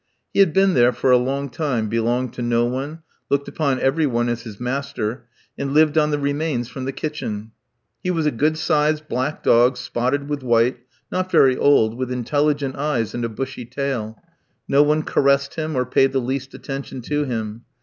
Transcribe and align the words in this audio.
He 0.33 0.39
had 0.39 0.51
been 0.51 0.73
there 0.73 0.93
for 0.93 1.11
a 1.11 1.17
long 1.17 1.47
time, 1.51 1.87
belonged 1.87 2.33
to 2.33 2.41
no 2.41 2.65
one, 2.65 3.03
looked 3.29 3.47
upon 3.47 3.79
every 3.79 4.07
one 4.07 4.29
as 4.29 4.41
his 4.41 4.59
master, 4.59 5.27
and 5.59 5.75
lived 5.75 5.95
on 5.95 6.09
the 6.09 6.17
remains 6.17 6.67
from 6.67 6.85
the 6.85 6.91
kitchen. 6.91 7.51
He 8.01 8.09
was 8.09 8.25
a 8.25 8.31
good 8.31 8.57
sized 8.57 9.07
black 9.07 9.43
dog, 9.43 9.77
spotted 9.77 10.27
with 10.27 10.41
white, 10.41 10.79
not 11.11 11.29
very 11.31 11.55
old, 11.55 11.95
with 11.99 12.11
intelligent 12.11 12.77
eyes, 12.77 13.13
and 13.13 13.23
a 13.23 13.29
bushy 13.29 13.63
tail. 13.65 14.17
No 14.67 14.81
one 14.81 15.03
caressed 15.03 15.53
him 15.53 15.75
or 15.75 15.85
paid 15.85 16.13
the 16.13 16.19
least 16.19 16.55
attention 16.55 17.01
to 17.01 17.25
him. 17.25 17.65